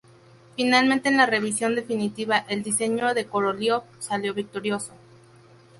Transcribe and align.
Finalmente, 0.55 1.09
en 1.09 1.17
la 1.17 1.27
revisión 1.27 1.75
definitiva, 1.75 2.39
el 2.49 2.63
diseño 2.63 3.13
de 3.13 3.27
Koroliov 3.27 3.83
salió 3.99 4.33
victorioso. 4.33 4.93